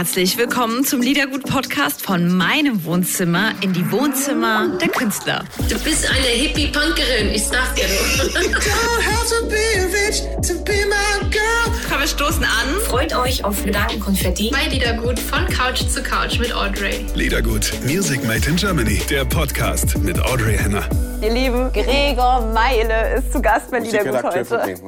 [0.00, 5.44] herzlich willkommen zum Liedergut-Podcast von meinem Wohnzimmer in die Wohnzimmer der Künstler.
[5.68, 7.84] Du bist eine Hippie-Punkerin, ich sag dir
[11.90, 12.80] Komm, wir stoßen an.
[12.86, 14.50] Freut euch auf Gedankenkonfetti.
[14.52, 17.04] Bei Liedergut von Couch zu Couch mit Audrey.
[17.16, 20.88] Liedergut, Music Made in Germany, der Podcast mit Audrey Henner.
[21.20, 24.40] Ihr Lieben, Gregor Meile ist zu Gast bei Liedergut heute.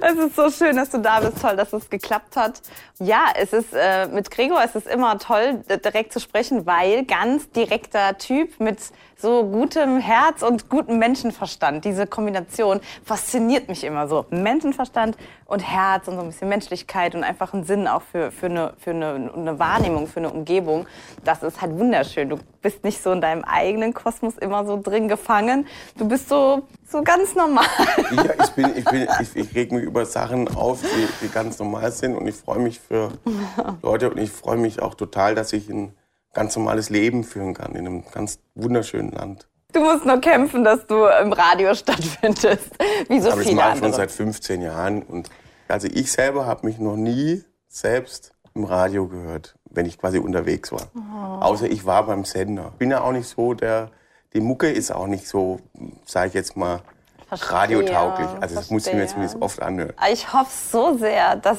[0.00, 1.42] es ist so schön, dass du da bist.
[1.42, 2.62] Toll, dass es geklappt hat.
[3.00, 7.50] Ja, es ist äh, mit Gregor es ist immer toll, direkt zu sprechen, weil ganz
[7.50, 8.78] direkter Typ mit
[9.20, 11.84] so gutem Herz und gutem Menschenverstand.
[11.84, 14.26] Diese Kombination fasziniert mich immer so.
[14.30, 15.16] Menschenverstand
[15.46, 18.72] und Herz und so ein bisschen Menschlichkeit und einfach einen Sinn auch für, für, eine,
[18.78, 20.86] für eine, eine Wahrnehmung, für eine Umgebung.
[21.24, 22.28] Das ist halt wunderschön.
[22.30, 25.66] Du bist nicht so in deinem eigenen Kosmos immer so drin gefangen.
[25.96, 27.64] Du bist so, so ganz normal.
[28.12, 31.58] Ja, ich, bin, ich, bin, ich, ich reg mich über Sachen auf, die, die ganz
[31.58, 33.12] normal sind und ich freue mich für
[33.82, 35.94] Leute und ich freue mich auch total, dass ich ein
[36.32, 39.48] ganz normales Leben führen kann in einem ganz wunderschönen Land.
[39.72, 42.70] Du musst nur kämpfen, dass du im Radio stattfindest,
[43.08, 43.84] wie so Aber viele das mache ich andere.
[43.84, 45.30] schon seit 15 Jahren und
[45.68, 50.72] also ich selber habe mich noch nie selbst im Radio gehört, wenn ich quasi unterwegs
[50.72, 50.88] war.
[50.96, 51.44] Oh.
[51.44, 52.72] Außer ich war beim Sender.
[52.78, 53.90] Bin ja auch nicht so der,
[54.32, 55.60] die Mucke ist auch nicht so,
[56.04, 56.80] sage ich jetzt mal,
[57.28, 58.28] Verstehe, radiotauglich.
[58.40, 59.92] Also das muss ich mir zumindest oft anhören.
[60.12, 61.58] Ich hoffe so sehr, dass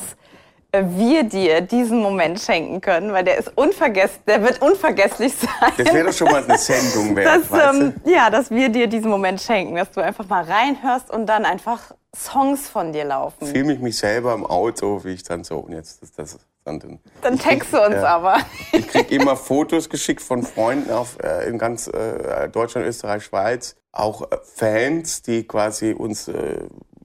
[0.73, 5.73] wir dir diesen Moment schenken können, weil der ist unvergesslich, der wird unvergesslich sein.
[5.77, 8.87] Das wäre doch schon mal eine Sendung wert, dass, weißt ähm, ja, dass wir dir
[8.87, 13.47] diesen Moment schenken, dass du einfach mal reinhörst und dann einfach Songs von dir laufen.
[13.47, 16.99] Filme ich mich selber im Auto, wie ich dann so, und jetzt ist das dann
[17.21, 18.03] Dann text du uns Ja.
[18.15, 18.37] aber.
[18.71, 23.75] Ich krieg immer Fotos geschickt von Freunden auf, äh, in ganz äh, Deutschland, Österreich, Schweiz.
[23.91, 26.59] Auch äh, Fans, die quasi uns äh,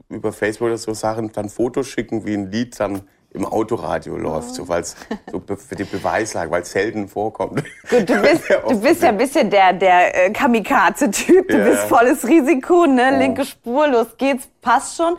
[0.08, 3.02] über Facebook oder so Sachen dann Fotos schicken, wie ein Lied dann
[3.36, 4.96] im Autoradio läuft, so weil es
[5.30, 7.62] so für die Beweislage, weil es selten vorkommt.
[7.88, 11.48] Gut, du bist, du bist ja ein bisschen der, der äh, Kamikaze-Typ.
[11.48, 11.64] Du Ja.
[11.64, 13.18] bist volles Risiko, ne?
[13.18, 15.16] Linke Spur, los geht's, passt schon.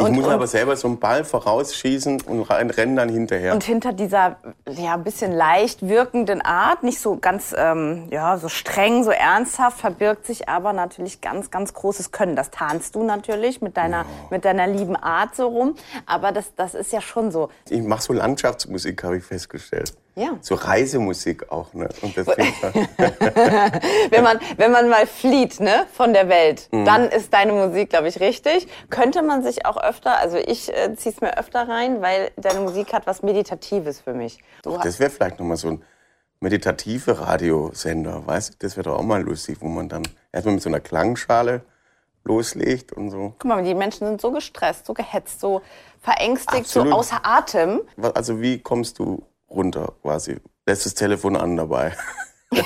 [0.00, 3.52] Ich Und- muss und- aber selber so einen Ball vorausschießen und rennen dann hinterher.
[3.52, 4.36] Und hinter dieser
[4.68, 9.78] ja ein bisschen leicht wirkenden Art, nicht so ganz ähm, ja so streng, so ernsthaft,
[9.78, 12.34] verbirgt sich aber natürlich ganz ganz großes Können.
[12.36, 15.74] Das tarnst du natürlich mit deiner mit deiner lieben Art so rum.
[16.06, 17.50] Aber das das ist ja schon so.
[17.68, 19.92] Ich mache so Landschaftsmusik, habe ich festgestellt.
[20.16, 20.36] Ja.
[20.40, 21.72] So Reisemusik auch.
[21.72, 21.88] Ne?
[24.10, 26.84] Wenn man wenn man mal flieht ne von der Welt, Mhm.
[26.84, 28.66] dann ist deine Musik glaube ich richtig.
[28.90, 32.92] Könnte man sich auch öfter, also ich äh, zieh's mir öfter rein, weil deine Musik
[32.92, 34.38] hat was meditatives für mich.
[34.62, 35.82] Du hast, das wäre vielleicht nochmal so ein
[36.40, 38.56] meditative Radiosender, weißt du?
[38.60, 41.62] Das wäre doch auch mal lustig, wo man dann erstmal mit so einer Klangschale
[42.24, 43.34] loslegt und so.
[43.38, 45.62] guck mal, die Menschen sind so gestresst, so gehetzt, so
[46.00, 46.88] verängstigt, Absolut.
[46.92, 47.80] so außer Atem.
[48.14, 50.36] Also wie kommst du runter quasi?
[50.66, 51.92] Lässt das Telefon an dabei.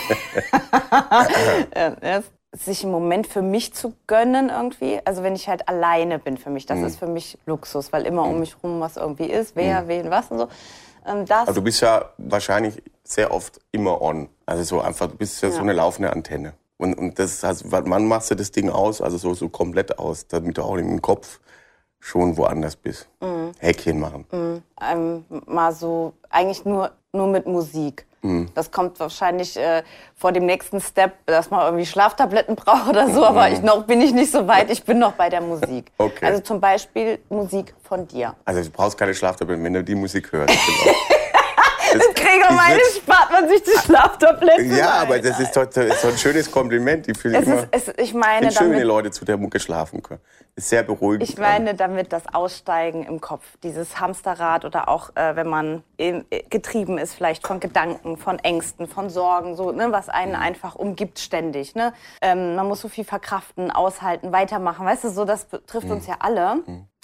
[1.76, 2.22] Ja,
[2.56, 5.00] sich einen Moment für mich zu gönnen irgendwie.
[5.04, 6.86] Also wenn ich halt alleine bin für mich, das Mhm.
[6.86, 10.30] ist für mich Luxus, weil immer um mich rum was irgendwie ist, wer, wen, was
[10.30, 10.48] und so.
[11.06, 14.28] Ähm, das, Aber du bist ja wahrscheinlich sehr oft immer on.
[14.46, 15.62] Also so einfach, du bist ja, so Ja.
[15.62, 16.54] eine laufende Antenne.
[16.76, 20.26] Und, und das also, wann machst du das Ding aus, also so, so komplett aus,
[20.28, 21.40] damit du auch im Kopf
[22.04, 23.08] schon woanders bist.
[23.20, 23.52] Mhm.
[23.58, 24.26] Häkchen machen.
[24.30, 28.04] ähm, mal so, eigentlich nur, nur mit Musik.
[28.20, 28.50] Mhm.
[28.54, 29.82] Das kommt wahrscheinlich äh,
[30.14, 34.02] vor dem nächsten Step, dass man irgendwie Schlaftabletten braucht oder so, aber ich noch bin
[34.02, 35.92] ich nicht so weit, ich bin noch bei der Musik.
[35.98, 36.06] Mhm.
[36.06, 36.26] Okay.
[36.26, 38.34] Also zum Beispiel Musik von dir.
[38.44, 40.54] Also du brauchst keine Schlaftabletten, wenn du die Musik hörst.
[40.54, 40.96] Genau.
[42.14, 44.76] Gregor, meine spart man sich die Schlaftabletten.
[44.76, 47.08] Ja, aber das ist doch das ist doch ein schönes Kompliment.
[47.08, 49.24] Ich finde Es immer, ist, es, ich meine, finde schön, wenn die damit, Leute zu
[49.24, 50.20] der Mucke schlafen können.
[50.56, 51.28] Ist sehr beruhigend.
[51.28, 56.24] ich meine damit das Aussteigen im Kopf, dieses Hamsterrad oder auch äh, wenn man in,
[56.30, 60.12] äh, getrieben ist vielleicht von Gedanken, von Ängsten, von Sorgen, so ne, was Mhm.
[60.14, 61.74] einen einfach umgibt ständig.
[61.74, 61.92] Ne?
[62.20, 64.86] Ähm, man muss so viel verkraften, aushalten, weitermachen.
[64.86, 65.92] Weißt du, so das betrifft Mhm.
[65.94, 66.58] uns ja alle.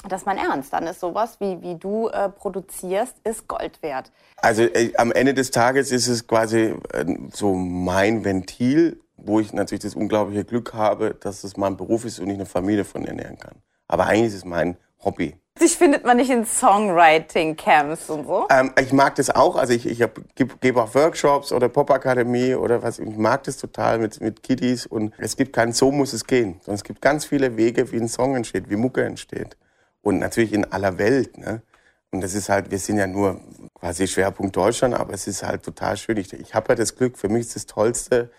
[0.09, 0.73] Das ist mein Ernst.
[0.73, 4.11] Dann ist sowas, wie, wie du äh, produzierst, ist Gold wert.
[4.37, 9.53] Also äh, am Ende des Tages ist es quasi äh, so mein Ventil, wo ich
[9.53, 13.05] natürlich das unglaubliche Glück habe, dass es mein Beruf ist und ich eine Familie von
[13.05, 13.57] ernähren kann.
[13.89, 15.37] Aber eigentlich ist es mein Hobby.
[15.61, 18.47] Dich findet man nicht in Songwriting-Camps und so.
[18.51, 19.99] Ähm, ich mag das auch, also ich, ich
[20.35, 22.99] gebe geb auch Workshops oder Popakademie oder was.
[22.99, 26.61] Ich mag das total mit, mit Kiddies und es gibt keinen So muss es gehen,
[26.61, 29.57] sondern es gibt ganz viele Wege, wie ein Song entsteht, wie Mucke entsteht.
[30.03, 31.39] Und natürlich in aller Welt.
[31.39, 31.63] Ne?
[32.11, 33.41] Und das ist halt, wir sind ja nur
[33.75, 36.17] quasi Schwerpunkt Deutschland, aber es ist halt total schön.
[36.17, 38.31] Ich, ich habe ja das Glück, für mich ist das Tollste,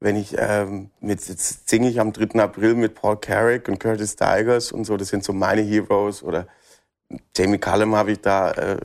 [0.00, 2.40] wenn ich ähm, mit jetzt singe ich am 3.
[2.40, 6.46] April mit Paul Carrick und Curtis Stigers und so, das sind so meine Heroes oder
[7.36, 8.76] Jamie Cullum habe ich da äh,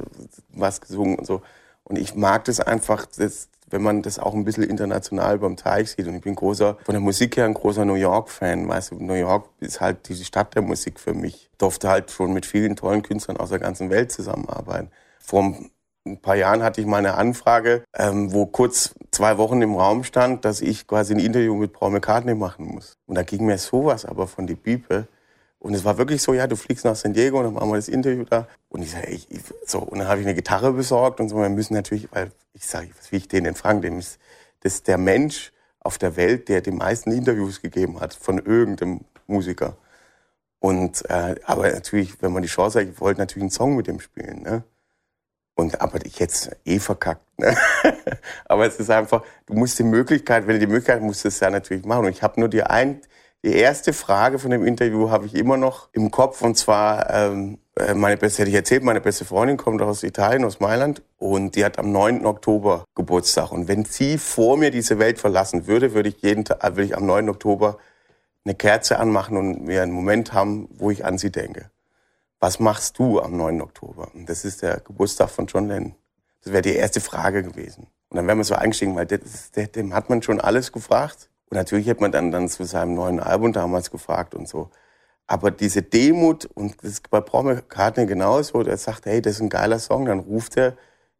[0.49, 1.41] was gesungen und so.
[1.83, 5.91] Und ich mag das einfach, das, wenn man das auch ein bisschen international beim Teich
[5.91, 6.07] sieht.
[6.07, 8.67] Und ich bin großer, von der Musik her ein großer New York-Fan.
[8.67, 11.49] Weißt du, New York ist halt die Stadt der Musik für mich.
[11.51, 14.91] Ich durfte halt schon mit vielen tollen Künstlern aus der ganzen Welt zusammenarbeiten.
[15.19, 15.55] Vor
[16.05, 20.03] ein paar Jahren hatte ich mal eine Anfrage, ähm, wo kurz zwei Wochen im Raum
[20.03, 22.93] stand, dass ich quasi ein Interview mit Paul McCartney machen muss.
[23.05, 25.07] Und da ging mir sowas aber von die Bibel.
[25.59, 27.75] Und es war wirklich so, ja, du fliegst nach San Diego und dann machen wir
[27.75, 28.47] das Interview da.
[28.69, 29.27] Und ich sage, ich,
[29.65, 31.37] so, und dann habe ich eine Gitarre besorgt und so.
[31.37, 33.81] Wir müssen natürlich, weil ich sage, was will ich den denn fragen?
[33.81, 34.19] Dem ist,
[34.61, 35.51] das ist der Mensch
[35.81, 39.75] auf der Welt, der die meisten Interviews gegeben hat von irgendeinem Musiker.
[40.59, 43.87] Und äh, aber natürlich, wenn man die Chance hat, ich wollte natürlich einen Song mit
[43.87, 44.41] dem spielen.
[44.41, 44.63] Ne?
[45.55, 47.37] Und aber ich jetzt eh verkackt.
[47.37, 47.55] Ne?
[48.45, 51.49] aber es ist einfach, du musst die Möglichkeit, wenn du die Möglichkeit musst, es ja
[51.49, 52.05] natürlich machen.
[52.05, 53.01] Und ich habe nur die ein,
[53.43, 57.59] die erste Frage von dem Interview habe ich immer noch im Kopf und zwar ähm,
[57.75, 61.55] äh, meine beste, hätte ich erzählt, meine beste Freundin kommt aus Italien, aus Mailand und
[61.55, 62.25] die hat am 9.
[62.25, 66.63] Oktober Geburtstag und wenn sie vor mir diese Welt verlassen würde, würde ich jeden Tag,
[66.63, 67.29] würde ich am 9.
[67.29, 67.77] Oktober
[68.43, 71.69] eine Kerze anmachen und mir einen Moment haben, wo ich an sie denke.
[72.39, 73.61] Was machst du am 9.
[73.61, 74.09] Oktober?
[74.13, 75.95] Und das ist der Geburtstag von John Lennon.
[76.43, 77.87] Das wäre die erste Frage gewesen.
[78.09, 81.29] Und dann wären wir so eingestiegen, weil das, dem hat man schon alles gefragt.
[81.49, 84.69] Und natürlich hätte man dann, dann zu seinem neuen Album damals gefragt und so.
[85.27, 89.41] Aber diese Demut, und das ist bei Paul McCartney genauso, der sagt, hey, das ist
[89.41, 90.75] ein geiler Song, dann ruft er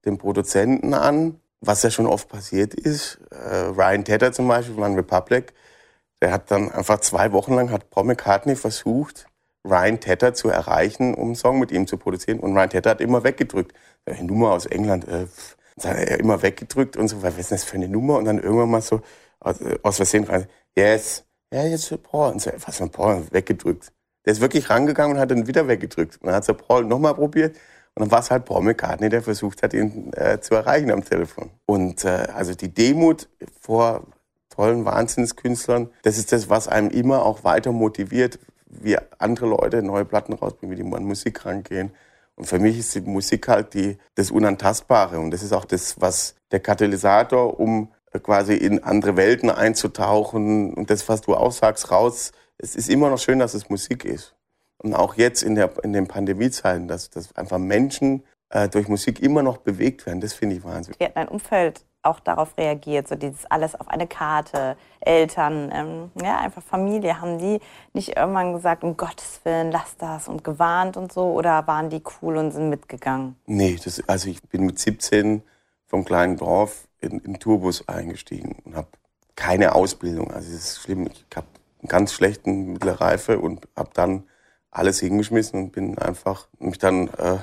[0.06, 3.20] den Produzenten an, was ja schon oft passiert ist.
[3.32, 5.54] Äh, Ryan Tedder zum Beispiel von Republic,
[6.22, 9.28] der hat dann einfach zwei Wochen lang, hat Paul McCartney versucht,
[9.64, 12.40] Ryan Tedder zu erreichen, um einen Song mit ihm zu produzieren.
[12.40, 13.74] Und Ryan Tedder hat immer weggedrückt.
[14.06, 15.28] Eine Nummer aus England, äh,
[15.84, 18.18] hat er immer weggedrückt und so, was ist das für eine Nummer?
[18.18, 19.02] Und dann irgendwann mal so,
[19.40, 20.48] aus, aus Versehen rein,
[20.78, 22.34] yes, ja, jetzt Paul.
[22.34, 23.92] Und so, was für Paul, weggedrückt.
[24.26, 26.18] Der ist wirklich rangegangen und hat dann wieder weggedrückt.
[26.22, 27.56] Und dann hat er Paul nochmal probiert.
[27.96, 31.04] Und dann war es halt Paul McCartney, der versucht hat, ihn äh, zu erreichen am
[31.04, 31.50] Telefon.
[31.66, 33.28] Und äh, also die Demut
[33.60, 34.04] vor
[34.50, 40.06] tollen Wahnsinnskünstlern, das ist das, was einem immer auch weiter motiviert, wie andere Leute neue
[40.06, 41.92] Platten rausbringen, wie die an Musik rangehen.
[42.36, 45.20] Und für mich ist die Musik halt die, das Unantastbare.
[45.20, 50.90] Und das ist auch das, was der Katalysator, um quasi in andere Welten einzutauchen und
[50.90, 52.32] das, was du auch sagst, raus.
[52.58, 54.36] Es ist immer noch schön, dass es Musik ist.
[54.80, 59.22] Und auch jetzt in, der, in den Pandemiezeiten, dass, dass einfach Menschen äh, durch Musik
[59.22, 61.00] immer noch bewegt werden, das finde ich wahnsinnig.
[61.00, 66.12] Wie hat dein Umfeld auch darauf reagiert, so dieses alles auf eine Karte, Eltern, ähm,
[66.22, 67.60] ja, einfach Familie, haben die
[67.94, 72.02] nicht irgendwann gesagt, um Gottes Willen, lass das und gewarnt und so, oder waren die
[72.22, 73.36] cool und sind mitgegangen?
[73.46, 75.44] Nee, das, also ich bin mit 17
[75.88, 78.88] vom kleinen Dorf in, in Tourbus eingestiegen und habe
[79.36, 80.32] keine Ausbildung.
[80.32, 81.08] Also es ist schlimm.
[81.08, 81.48] Ich habe
[81.82, 84.24] einen ganz schlechten Mittelreife und habe dann
[84.72, 87.38] alles hingeschmissen und bin einfach mich dann äh,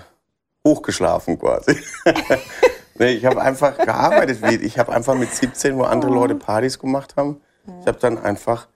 [0.64, 1.78] hochgeschlafen quasi.
[2.98, 4.42] nee, ich habe einfach gearbeitet.
[4.62, 7.40] Ich habe einfach mit 17, wo andere Leute Partys gemacht haben,
[7.80, 8.68] ich habe dann einfach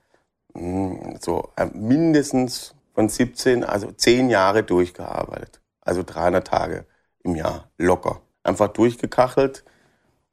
[0.54, 5.60] mh, hm, so äh, mindestens von 17, also 10 Jahre durchgearbeitet.
[5.80, 6.86] Also 300 Tage
[7.22, 8.20] im Jahr locker.
[8.42, 9.64] Einfach durchgekachelt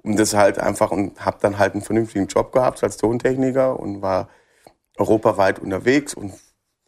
[0.03, 4.01] und das halt einfach und habe dann halt einen vernünftigen Job gehabt als Tontechniker und
[4.01, 4.29] war
[4.97, 6.33] europaweit unterwegs und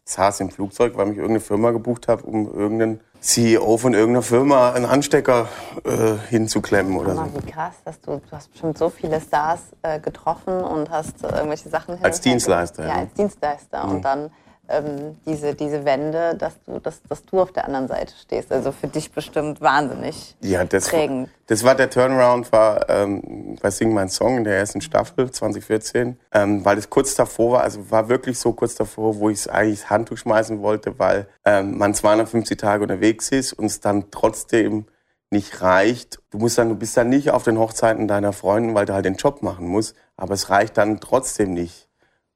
[0.04, 4.72] saß im Flugzeug, weil mich irgendeine Firma gebucht hat, um irgendeinen CEO von irgendeiner Firma
[4.72, 5.48] einen Anstecker
[5.84, 7.24] äh, hinzuklemmen oder so.
[7.34, 11.28] Wie krass, dass du, du hast bestimmt so viele Stars äh, getroffen und hast äh,
[11.28, 12.84] irgendwelche Sachen als Dienstleister.
[12.84, 13.92] Ja, ja, als Dienstleister mhm.
[13.92, 14.30] und dann
[14.70, 18.52] ähm, diese, diese Wende, dass du, dass, dass du auf der anderen Seite stehst.
[18.52, 21.28] Also für dich bestimmt wahnsinnig ja, das prägend.
[21.28, 25.30] War, das war der Turnaround, war ähm, bei Sing Mein Song in der ersten Staffel
[25.30, 29.40] 2014, ähm, weil es kurz davor war, also war wirklich so kurz davor, wo ich
[29.40, 33.80] es eigentlich das Handtuch schmeißen wollte, weil ähm, man 250 Tage unterwegs ist und es
[33.80, 34.86] dann trotzdem
[35.30, 36.20] nicht reicht.
[36.30, 39.04] Du musst dann, du bist dann nicht auf den Hochzeiten deiner Freunde, weil du halt
[39.04, 41.89] den Job machen musst, aber es reicht dann trotzdem nicht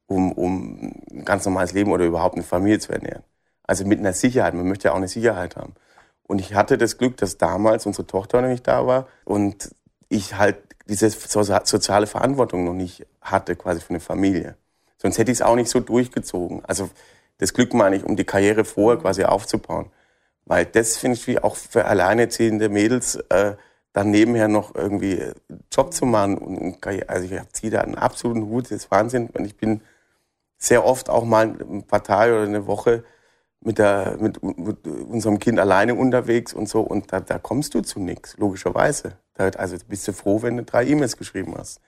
[0.07, 3.23] um, um ein ganz normales Leben oder überhaupt eine Familie zu ernähren.
[3.63, 4.53] Also mit einer Sicherheit.
[4.53, 5.73] Man möchte ja auch eine Sicherheit haben.
[6.23, 9.75] Und ich hatte das Glück, dass damals unsere Tochter noch nicht da war und
[10.09, 10.57] ich halt
[10.87, 14.55] diese soziale Verantwortung noch nicht hatte, quasi für eine Familie.
[14.97, 16.63] Sonst hätte ich es auch nicht so durchgezogen.
[16.65, 16.89] Also
[17.37, 19.91] das Glück meine ich, um die Karriere vorher quasi aufzubauen.
[20.45, 23.55] Weil das finde ich auch für alleinerziehende Mädels, äh,
[23.93, 25.21] dann nebenher noch irgendwie
[25.71, 26.37] Job zu machen.
[26.37, 29.29] Und, also ich ziehe da einen absoluten Hut, das ist Wahnsinn.
[29.33, 29.81] Und ich bin
[30.67, 33.03] sehr oft auch mal ein paar oder eine Woche
[33.61, 36.81] mit, der, mit, mit unserem Kind alleine unterwegs und so.
[36.81, 39.17] Und da, da kommst du zu nichts, logischerweise.
[39.37, 41.81] Also bist du froh, wenn du drei E-Mails geschrieben hast,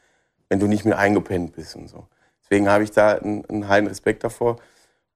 [0.49, 2.07] wenn du nicht mehr eingepennt bist und so.
[2.43, 4.57] Deswegen habe ich da einen, einen heilen Respekt davor.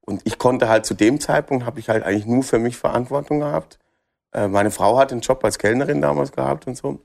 [0.02, 3.40] Und ich konnte halt zu dem Zeitpunkt, habe ich halt eigentlich nur für mich Verantwortung
[3.40, 3.80] gehabt,
[4.34, 7.00] Äh, meine Frau hat einen Job als Kellnerin damals gehabt und so.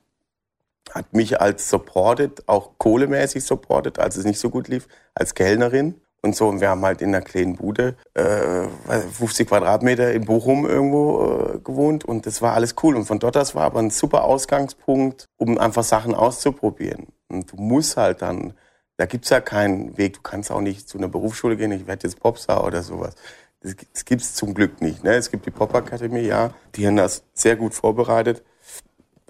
[0.94, 6.00] Hat mich als supported, auch kohlemäßig supported, als es nicht so gut lief, als Kellnerin.
[6.26, 8.66] Und so, und wir haben halt in einer kleinen Bude, äh,
[9.12, 12.96] 50 Quadratmeter in Bochum irgendwo äh, gewohnt und das war alles cool.
[12.96, 17.06] Und von dort aus war aber ein super Ausgangspunkt, um einfach Sachen auszuprobieren.
[17.28, 18.54] Und du musst halt dann,
[18.96, 22.08] da gibt's ja keinen Weg, du kannst auch nicht zu einer Berufsschule gehen, ich werde
[22.08, 23.14] jetzt Popstar oder sowas.
[23.60, 25.04] Das, das gibt's zum Glück nicht.
[25.04, 25.14] Ne?
[25.14, 28.42] Es gibt die Popakademie, ja, die haben das sehr gut vorbereitet.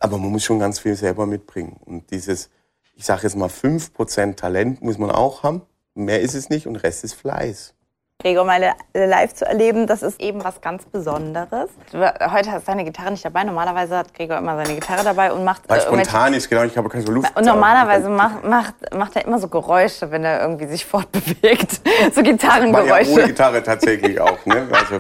[0.01, 1.77] Aber man muss schon ganz viel selber mitbringen.
[1.85, 2.49] Und dieses,
[2.95, 5.61] ich sage jetzt mal, 5% Talent muss man auch haben.
[5.97, 7.73] Mehr ist es nicht und Rest ist Fleiß.
[8.19, 11.71] Gregor mal live zu erleben, das ist eben was ganz Besonderes.
[11.93, 13.45] Heute hast du deine Gitarre nicht dabei.
[13.45, 15.63] Normalerweise hat Gregor immer seine Gitarre dabei und macht.
[15.69, 17.35] Weil spontan ist, genau, ich habe keine so Luft.
[17.35, 21.81] Und normalerweise macht, macht, macht er immer so Geräusche, wenn er irgendwie sich fortbewegt.
[22.15, 23.11] So Gitarrengeräusche.
[23.11, 24.45] Ja, ohne Gitarre tatsächlich auch.
[24.45, 24.69] Ne?
[24.71, 24.97] Also.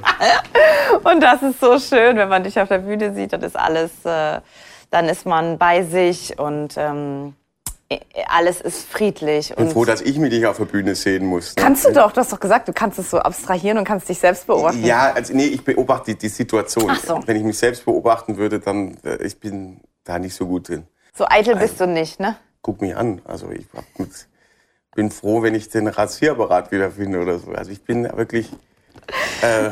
[1.10, 3.92] und das ist so schön, wenn man dich auf der Bühne sieht, dann ist alles,
[4.04, 4.40] äh,
[4.90, 6.74] dann ist man bei sich und.
[6.78, 7.34] Ähm,
[8.26, 9.50] alles ist friedlich.
[9.50, 11.54] Ich bin froh, dass ich mich nicht auf der Bühne sehen muss.
[11.54, 11.62] Ne?
[11.62, 14.18] Kannst du doch, du hast doch gesagt, du kannst es so abstrahieren und kannst dich
[14.18, 14.84] selbst beobachten.
[14.84, 16.92] Ja, also nee, ich beobachte die, die Situation.
[17.06, 17.20] So.
[17.26, 20.86] Wenn ich mich selbst beobachten würde, dann äh, ich bin da nicht so gut drin.
[21.14, 22.36] So eitel also, bist du nicht, ne?
[22.62, 23.22] Guck mich an.
[23.24, 23.66] Also ich
[23.98, 24.10] mit,
[24.94, 27.52] bin froh, wenn ich den Rasierapparat wiederfinde oder so.
[27.52, 28.50] Also ich bin wirklich
[29.42, 29.70] äh,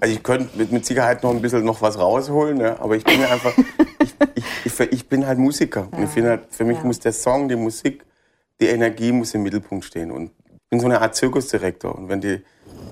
[0.00, 2.76] also ich könnte mit, mit Sicherheit noch ein bisschen noch was rausholen, ne?
[2.80, 3.52] aber ich bin ja einfach,
[4.00, 5.88] ich, ich, ich, ich, bin halt Musiker.
[5.90, 5.98] Ja.
[5.98, 6.84] Und ich finde halt, für mich ja.
[6.84, 8.04] muss der Song, die Musik,
[8.60, 10.10] die Energie muss im Mittelpunkt stehen.
[10.10, 11.94] Und ich bin so eine Art Zirkusdirektor.
[11.94, 12.42] Und wenn die,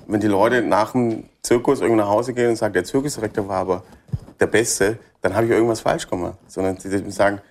[0.07, 3.59] wenn die Leute nach dem Zirkus irgendwo nach Hause gehen und sagen, der Zirkusdirektor war
[3.59, 3.83] aber
[4.39, 6.37] der Beste, dann habe ich irgendwas falsch gemacht.
[6.47, 7.41] Sondern die sagen,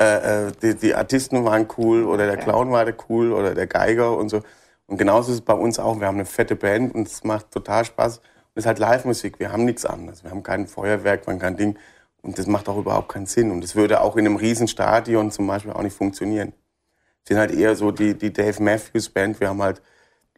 [0.00, 3.66] äh, äh, die, die, Artisten waren cool oder der Clown war der cool oder der
[3.66, 4.42] Geiger und so.
[4.90, 6.00] Und genauso ist es bei uns auch.
[6.00, 8.18] Wir haben eine fette Band und es macht total Spaß.
[8.18, 8.24] Und
[8.56, 9.38] es ist halt Live-Musik.
[9.38, 10.24] Wir haben nichts anderes.
[10.24, 11.78] Wir haben kein Feuerwerk, wir haben kein Ding.
[12.22, 13.52] Und das macht auch überhaupt keinen Sinn.
[13.52, 16.52] Und das würde auch in einem Riesenstadion zum Beispiel auch nicht funktionieren.
[17.24, 19.38] Wir sind halt eher so die, die Dave Matthews Band.
[19.38, 19.80] Wir haben halt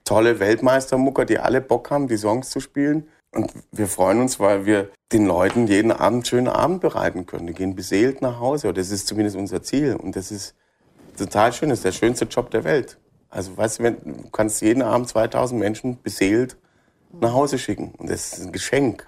[0.04, 3.08] tolle Weltmeistermucker, die alle Bock haben, die Songs zu spielen.
[3.34, 7.46] Und wir freuen uns, weil wir den Leuten jeden Abend einen schönen Abend bereiten können.
[7.46, 8.74] Die gehen beseelt nach Hause.
[8.74, 9.96] Das ist zumindest unser Ziel.
[9.96, 10.54] Und das ist
[11.16, 11.70] total schön.
[11.70, 12.98] Das ist der schönste Job der Welt.
[13.32, 16.56] Also weißt du, du kannst jeden Abend 2000 Menschen beseelt
[17.18, 17.94] nach Hause schicken.
[17.96, 19.06] Und das ist ein Geschenk,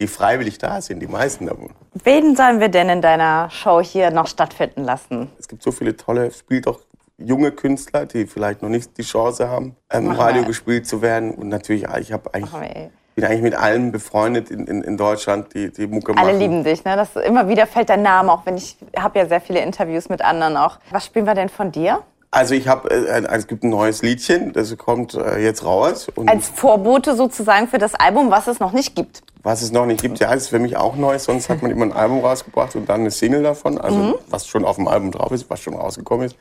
[0.00, 1.70] die freiwillig da sind, die meisten davon.
[2.02, 5.30] Wen sollen wir denn in deiner Show hier noch stattfinden lassen?
[5.38, 6.80] Es gibt so viele tolle, spielt auch
[7.18, 10.48] junge Künstler, die vielleicht noch nicht die Chance haben, im Radio wir.
[10.48, 11.32] gespielt zu werden.
[11.32, 15.72] Und natürlich, ich habe eigentlich bin eigentlich mit allen befreundet in, in, in Deutschland, die,
[15.72, 16.26] die Mucke machen.
[16.26, 16.96] Alle lieben dich, ne?
[16.96, 20.20] Das, immer wieder fällt dein Name, auch wenn ich habe ja sehr viele Interviews mit
[20.20, 20.78] anderen auch.
[20.90, 22.02] Was spielen wir denn von dir?
[22.36, 26.08] Also ich habe, äh, es gibt ein neues Liedchen, das kommt äh, jetzt raus.
[26.26, 29.22] Als Vorbote sozusagen für das Album, was es noch nicht gibt.
[29.42, 31.18] Was es noch nicht gibt, ja, ist für mich auch neu.
[31.18, 34.14] Sonst hat man immer ein Album rausgebracht und dann eine Single davon, also mhm.
[34.28, 36.36] was schon auf dem Album drauf ist, was schon rausgekommen ist.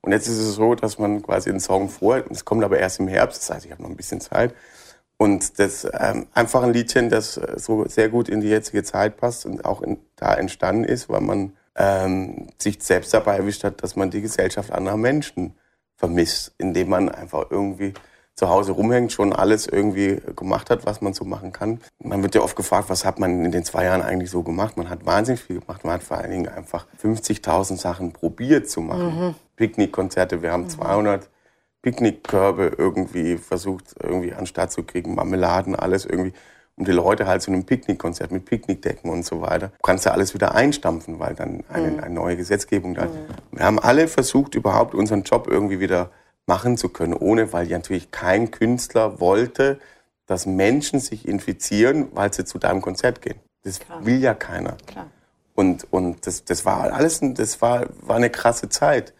[0.00, 3.00] Und jetzt ist es so, dass man quasi einen Song vor, es kommt aber erst
[3.00, 4.54] im Herbst, das heißt, ich habe noch ein bisschen Zeit.
[5.18, 9.18] Und das ähm, einfach ein Liedchen, das äh, so sehr gut in die jetzige Zeit
[9.18, 13.82] passt und auch in, da entstanden ist, weil man ähm, sich selbst dabei erwischt hat,
[13.82, 15.54] dass man die Gesellschaft anderer Menschen
[15.96, 17.94] vermisst, indem man einfach irgendwie
[18.34, 21.80] zu Hause rumhängt, schon alles irgendwie gemacht hat, was man so machen kann.
[22.02, 24.76] Man wird ja oft gefragt, was hat man in den zwei Jahren eigentlich so gemacht?
[24.76, 25.84] Man hat wahnsinnig viel gemacht.
[25.84, 29.18] Man hat vor allen Dingen einfach 50.000 Sachen probiert zu machen.
[29.18, 29.34] Mhm.
[29.56, 30.70] Picknickkonzerte, wir haben mhm.
[30.70, 31.28] 200
[31.82, 36.32] Picknickkörbe irgendwie versucht, irgendwie an Start zu kriegen, Marmeladen, alles irgendwie
[36.76, 39.68] um die Leute halt zu einem Picknickkonzert mit Picknickdecken und so weiter.
[39.68, 42.00] Du kannst ja alles wieder einstampfen, weil dann eine, mhm.
[42.00, 43.14] eine neue Gesetzgebung da ist.
[43.14, 43.58] Mhm.
[43.58, 46.10] Wir haben alle versucht, überhaupt unseren Job irgendwie wieder
[46.46, 49.78] machen zu können, ohne, weil ja natürlich kein Künstler wollte,
[50.26, 53.38] dass Menschen sich infizieren, weil sie zu deinem Konzert gehen.
[53.62, 54.04] Das Klar.
[54.04, 54.76] will ja keiner.
[54.86, 55.06] Klar.
[55.54, 59.14] Und, und das, das war alles, das war, war eine krasse Zeit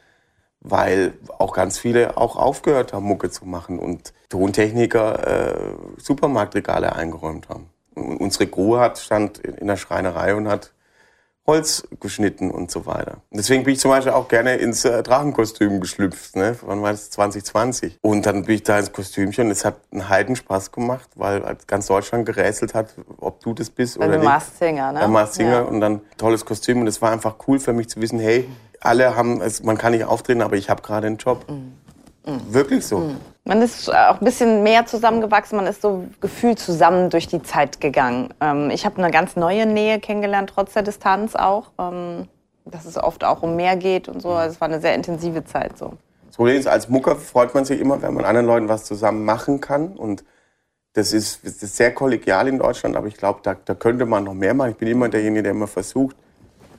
[0.64, 7.48] weil auch ganz viele auch aufgehört haben, Mucke zu machen und Tontechniker äh, Supermarktregale eingeräumt
[7.48, 7.70] haben.
[7.94, 10.72] Und unsere Crew hat stand in der Schreinerei und hat
[11.46, 13.18] Holz geschnitten und so weiter.
[13.30, 16.56] Und deswegen bin ich zum Beispiel auch gerne ins äh, Drachenkostüm geschlüpft, ne?
[16.62, 17.10] Wann war das?
[17.10, 17.98] 2020.
[18.00, 21.68] Und dann bin ich da ins Kostümchen und es hat einen Heidenspaß gemacht, weil halt
[21.68, 24.24] ganz Deutschland gerätselt hat, ob du das bist oder nicht.
[24.24, 25.06] Mars Singer, ne?
[25.06, 25.62] Mars Singer ja.
[25.62, 28.48] und dann tolles Kostüm und es war einfach cool für mich zu wissen, hey,
[28.80, 31.44] alle haben, es, man kann nicht auftreten, aber ich habe gerade einen Job.
[31.50, 31.74] Mhm.
[32.26, 32.40] Mhm.
[32.54, 32.98] Wirklich so.
[32.98, 33.16] Mhm.
[33.44, 37.80] Man ist auch ein bisschen mehr zusammengewachsen, man ist so gefühlt zusammen durch die Zeit
[37.80, 38.32] gegangen.
[38.40, 41.70] Ähm, ich habe eine ganz neue Nähe kennengelernt, trotz der Distanz auch.
[41.78, 42.28] Ähm,
[42.64, 44.30] dass es oft auch um mehr geht und so.
[44.30, 45.94] Also es war eine sehr intensive Zeit so.
[46.26, 49.24] Das Problem ist, als Mucker freut man sich immer, wenn man anderen Leuten was zusammen
[49.24, 49.96] machen kann.
[49.96, 50.24] Und
[50.94, 54.24] das ist, das ist sehr kollegial in Deutschland, aber ich glaube, da, da könnte man
[54.24, 54.72] noch mehr machen.
[54.72, 56.16] Ich bin immer derjenige, der immer versucht,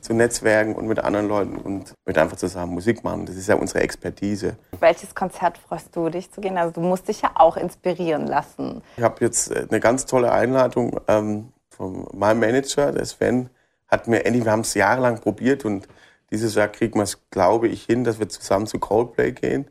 [0.06, 3.26] zu netzwerken und mit anderen Leuten und mit einfach zusammen Musik machen.
[3.26, 4.56] Das ist ja unsere Expertise.
[4.80, 6.58] Welches Konzert freust du dich zu gehen?
[6.58, 8.84] Also du musst dich ja auch inspirieren lassen.
[8.98, 13.50] Ich habe jetzt äh, eine ganz tolle Einladung ähm, von meinem Manager, der Sven,
[13.88, 15.88] hat mir endlich, wir haben es jahrelang probiert und
[16.30, 19.70] dieses Jahr kriegen wir es, glaube ich, hin, dass wir zusammen zu Coldplay gehen.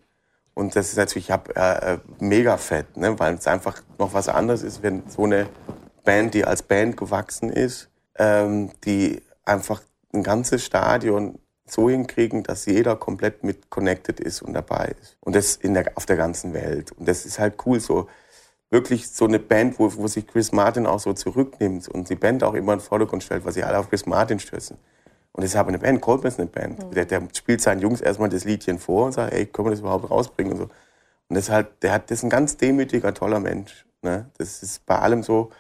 [0.55, 3.19] Und das ist natürlich hab, äh, mega fett, ne?
[3.19, 5.47] weil es einfach noch was anderes ist, wenn so eine
[6.05, 7.89] Band, die als Band gewachsen ist,
[8.19, 9.81] ähm, die einfach
[10.15, 15.17] ein ganzes Stadion so hinkriegen, dass jeder komplett mit connected ist und dabei ist.
[15.21, 16.93] Und das in der, auf der ganzen Welt.
[16.93, 18.09] Und das ist halt cool, so
[18.71, 22.43] wirklich so eine Band, wo, wo sich Chris Martin auch so zurücknimmt und die Band
[22.43, 24.77] auch immer in den Vordergrund stellt, weil sie alle auf Chris Martin stößen.
[25.33, 26.79] Und das ist aber eine Band, Coldplay ist eine Band.
[26.79, 26.91] Mhm.
[26.93, 29.81] Der, der, spielt seinen Jungs erstmal das Liedchen vor und sagt, ey, können wir das
[29.81, 30.65] überhaupt rausbringen und so.
[31.29, 33.87] Und das ist halt, der hat, das ist ein ganz demütiger, toller Mensch.
[34.03, 34.31] Ne?
[34.39, 35.51] Das ist bei allem so,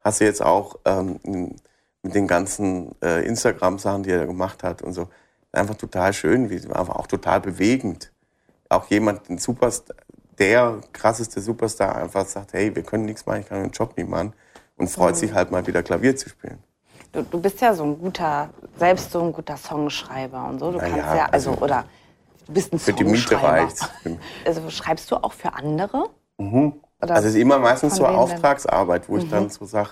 [0.00, 1.56] hast du jetzt auch ähm,
[2.02, 5.08] mit den ganzen äh, Instagram-Sachen, die er gemacht hat und so.
[5.52, 8.10] Einfach total schön, wie, aber auch total bewegend.
[8.68, 9.96] Auch jemand, ein Superstar,
[10.38, 14.08] der krasseste Superstar einfach sagt, hey, wir können nichts machen, ich kann den Job nicht
[14.08, 14.32] machen
[14.76, 15.18] und freut mhm.
[15.18, 16.58] sich halt mal wieder Klavier zu spielen.
[17.12, 20.72] Du, du bist ja so ein guter, selbst so ein guter Songschreiber und so.
[20.72, 21.84] Du Na kannst ja, ja, also, also oder
[22.46, 23.48] du bist ein Für die Miete Songschreiber.
[23.48, 23.88] reicht's.
[24.46, 26.08] Also schreibst du auch für andere?
[26.38, 26.80] Mhm.
[26.98, 28.04] Also es ist immer meistens so?
[28.06, 28.14] Mhm.
[28.14, 29.90] Auftragsarbeit, wo ich dann so sage,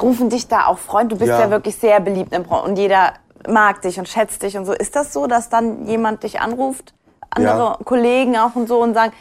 [0.00, 1.14] Rufen dich da auch Freunde?
[1.14, 1.50] Du bist ja, Ja.
[1.50, 3.14] wirklich sehr beliebt im Branche und jeder
[3.48, 4.72] mag dich und schätzt dich und so.
[4.72, 6.94] Ist das so, dass dann jemand dich anruft,
[7.30, 7.78] andere Ja.
[7.84, 9.12] Kollegen auch und so und sagen,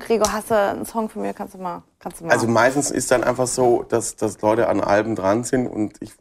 [0.00, 1.32] Gregor, hast du einen Song von mir?
[1.34, 2.32] Kannst du mal, kannst du mal?
[2.32, 6.12] Also meistens ist dann einfach so, dass, dass Leute an Alben dran sind und ich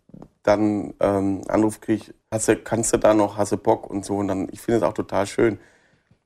[0.43, 4.17] dann ähm, Anruf kriege, hast du, kannst du da noch, hast du Bock und so.
[4.17, 5.59] Und dann, ich finde es auch total schön.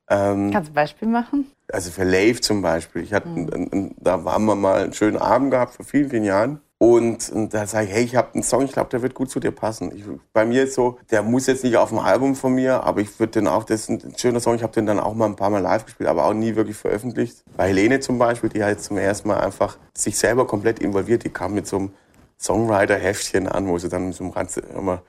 [0.10, 1.50] Ähm, Kannst du ein Beispiel machen?
[1.72, 3.02] also für Lave zum Beispiel.
[3.02, 6.60] Ich hatte, ein- da haben wir mal einen schönen Abend gehabt vor vielen, vielen Jahren.
[6.82, 9.30] Und, und da sage ich, hey, ich habe einen Song, ich glaube, der wird gut
[9.30, 9.96] zu dir passen.
[9.96, 13.02] Ich, bei mir ist so, der muss jetzt nicht auf dem Album von mir, aber
[13.02, 15.28] ich würde den auch, das ist ein schöner Song, ich habe den dann auch mal
[15.28, 17.44] ein paar Mal live gespielt, aber auch nie wirklich veröffentlicht.
[17.56, 21.24] Bei Helene zum Beispiel, die hat jetzt zum ersten Mal einfach sich selber komplett involviert,
[21.24, 21.92] die kam mit so einem
[22.40, 25.04] Songwriter-Heftchen an, wo sie dann mit so einem Ranz, immer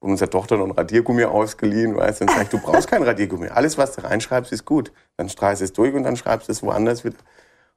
[0.00, 3.02] von unserer Tochter noch ein Radiergummi ausgeliehen, weißt du, dann sag ich, du brauchst kein
[3.02, 3.48] Radiergummi.
[3.48, 4.92] Alles, was du reinschreibst, ist gut.
[5.16, 7.16] Dann streichst du es durch und dann schreibst du es woanders wieder.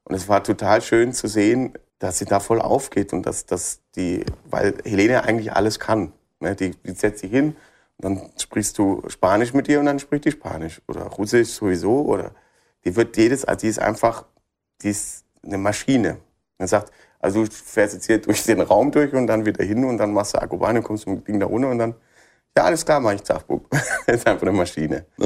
[0.08, 3.80] Und es war total schön zu sehen, dass sie da voll aufgeht und dass, dass
[3.94, 6.12] die, weil Helene eigentlich alles kann.
[6.40, 6.56] Ne?
[6.56, 7.56] Die, die setzt sich hin
[7.98, 10.80] und dann sprichst du Spanisch mit ihr und dann spricht die Spanisch.
[10.88, 12.02] Oder Russisch sowieso.
[12.06, 12.30] Oder
[12.84, 14.24] die wird jedes, also die ist einfach,
[14.80, 16.16] die ist eine Maschine.
[16.56, 16.90] Man sagt,
[17.20, 20.12] also du fährst jetzt hier durch den Raum durch und dann wieder hin und dann
[20.12, 21.94] machst du Akkubane, kommst mit dem Ding da runter und dann,
[22.58, 23.66] ja, alles klar, mach ich Zachbub.
[23.70, 25.04] das ist einfach eine Maschine.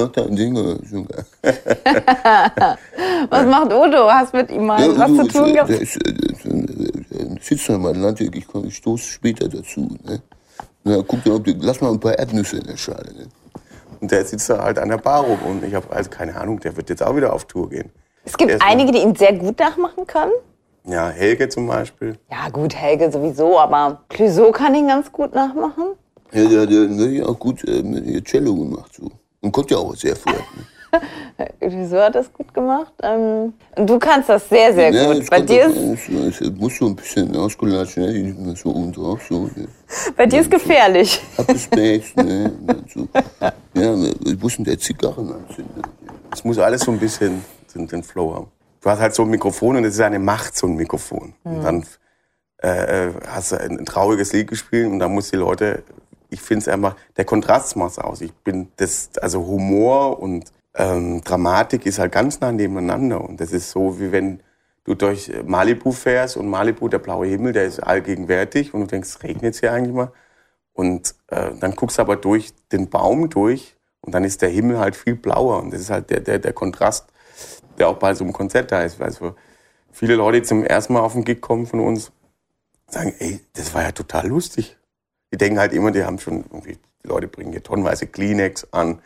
[3.29, 4.09] Was macht Udo?
[4.11, 5.69] Hast mit ihm mal Ja, was du, zu tun der- gehabt?
[5.69, 9.81] der ist, der- der- der sitzt da im Atlantik, ich, komm- ich stoße später dazu.
[10.03, 10.21] Ne?
[10.83, 13.11] Na, guck dir, ob du, lass mal ein paar Erdnüsse in der Schale.
[13.13, 13.27] Ne?
[13.99, 16.59] Und der sitzt da halt an der Bar rum und ich habe also keine Ahnung,
[16.59, 17.89] der wird jetzt auch wieder auf Tour gehen.
[18.25, 20.33] Es gibt einige, die ihn sehr gut nachmachen können.
[20.85, 22.17] Ja, Helge zum Beispiel.
[22.29, 25.93] Ja, gut, Helge sowieso, aber Clouseau kann ihn ganz gut nachmachen.
[26.33, 28.93] Ja, der, der, der hat ja auch gut äh, Cello gemacht.
[28.95, 29.11] So.
[29.41, 30.33] Und kommt ja auch sehr vor.
[30.33, 30.99] Ne?
[31.59, 32.93] Clouseau hat das gut gemacht.
[33.01, 35.29] Ähm, und du kannst das sehr, sehr Ja, gut.
[35.29, 38.11] Bei dir, auch- ist, es, es muss so ein bisschen ausgelatschen, ne?
[38.13, 39.21] nicht mehr so oben drauf.
[39.27, 39.67] So, ne?
[40.17, 41.21] bei dir ist gefährlich.
[41.37, 42.51] Abgespaced, ne?
[42.93, 43.07] So.
[43.75, 45.81] Ja, ich muss der Zigarren anzünden.
[46.31, 47.43] Es muss alles so ein bisschen
[47.73, 48.47] den, den Flow haben.
[48.81, 51.33] Du hast halt so ein Mikrofon und es ist eine Macht, so ein Mikrofon.
[51.43, 51.83] Und dann
[52.61, 55.81] äh, äh, hast du ein, ein trauriges Lied gespielt und dann muss die Leute,
[56.33, 58.21] ich finde es einfach, der Kontrast macht's aus.
[58.21, 63.51] Ich bin das, also Humor und ähm, Dramatik ist halt ganz nah nebeneinander und das
[63.51, 64.41] ist so, wie wenn
[64.83, 69.23] du durch Malibu fährst und Malibu, der blaue Himmel, der ist allgegenwärtig und du denkst,
[69.23, 70.11] regnet hier eigentlich mal?
[70.73, 74.79] Und äh, dann guckst du aber durch den Baum durch und dann ist der Himmel
[74.79, 75.61] halt viel blauer.
[75.61, 77.07] Und das ist halt der, der, der Kontrast,
[77.77, 78.99] der auch bei so einem Konzert da ist.
[78.99, 79.35] Also
[79.91, 82.11] viele Leute, die zum ersten Mal auf den Gig kommen von uns,
[82.87, 84.77] sagen, ey, das war ja total lustig.
[85.33, 88.99] Die denken halt immer, die haben schon irgendwie, die Leute bringen hier tonnenweise Kleenex an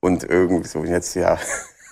[0.00, 1.38] und irgendwie so, und jetzt ja.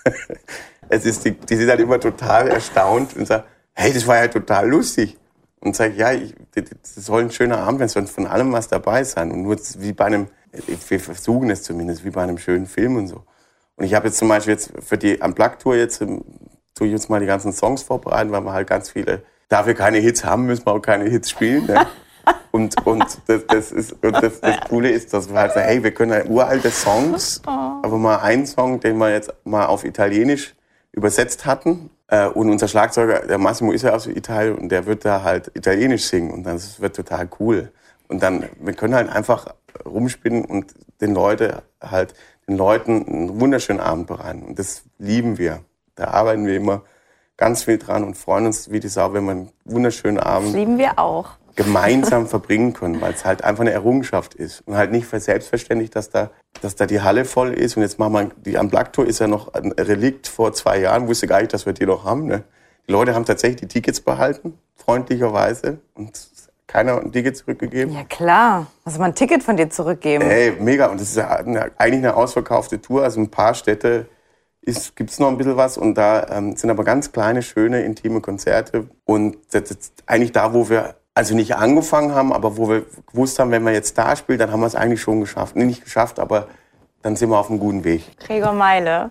[0.89, 3.43] es ist die, die sind halt immer total erstaunt und sagen,
[3.73, 5.19] hey, das war ja total lustig.
[5.59, 8.67] Und sage, ja, ich, das soll ein schöner Abend werden, es soll von allem was
[8.67, 9.31] dabei sein.
[9.31, 13.07] Und nur wie bei einem, wir versuchen es zumindest, wie bei einem schönen Film und
[13.07, 13.23] so.
[13.75, 16.23] Und ich habe jetzt zum Beispiel jetzt für die Unplugged-Tour jetzt, ähm,
[16.73, 19.75] tue ich jetzt mal die ganzen Songs vorbereiten, weil wir halt ganz viele, da wir
[19.75, 21.67] keine Hits haben, müssen wir auch keine Hits spielen.
[21.67, 21.85] Ne?
[22.51, 25.93] Und, und, das, das ist, das, das Coole ist, dass wir halt sagen, hey, wir
[25.93, 30.55] können halt uralte Songs, aber mal einen Song, den wir jetzt mal auf Italienisch
[30.91, 35.05] übersetzt hatten, Äh, und unser Schlagzeuger, der Massimo, ist ja aus Italien und der wird
[35.05, 37.71] da halt italienisch singen und das wird total cool.
[38.07, 39.47] Und dann, wir können halt einfach
[39.83, 42.13] rumspinnen und den Leute halt,
[42.47, 44.43] den Leuten einen wunderschönen Abend bereiten.
[44.43, 45.61] Und das lieben wir.
[45.95, 46.83] Da arbeiten wir immer
[47.37, 50.53] ganz viel dran und freuen uns wie die Sau, wenn wir einen wunderschönen Das Abend
[50.53, 51.31] lieben wir auch.
[51.55, 55.89] Gemeinsam verbringen können, weil es halt einfach eine Errungenschaft ist und halt nicht für selbstverständlich,
[55.89, 59.19] dass da, dass da die Halle voll ist und jetzt machen wir die Unplugged-Tour ist
[59.19, 62.25] ja noch ein Relikt vor zwei Jahren, wusste gar nicht, dass wir die noch haben.
[62.25, 62.43] Ne?
[62.87, 66.11] Die Leute haben tatsächlich die Tickets behalten, freundlicherweise und
[66.67, 67.93] keiner ein Ticket zurückgegeben.
[67.93, 68.67] Ja klar.
[68.83, 70.23] Also mal ein Ticket von dir zurückgeben.
[70.23, 74.07] Ey, mega und das ist ja eine, eigentlich eine ausverkaufte Tour, also ein paar Städte
[74.95, 78.19] gibt es noch ein bisschen was und da ähm, sind aber ganz kleine, schöne, intime
[78.19, 82.85] Konzerte und das ist eigentlich da, wo wir also nicht angefangen haben, aber wo wir
[83.11, 85.55] gewusst haben, wenn wir jetzt da spielen, dann haben wir es eigentlich schon geschafft.
[85.55, 86.47] Nee, nicht geschafft, aber
[87.01, 88.03] dann sind wir auf einem guten Weg.
[88.19, 89.09] Gregor Meile.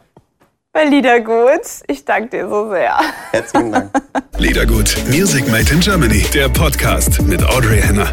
[0.72, 1.62] Bei Liedergut.
[1.86, 2.98] Ich danke dir so sehr.
[3.30, 3.90] Herzlichen Dank.
[4.38, 8.12] Liedergut, Music Made in Germany, der Podcast mit Audrey Henner.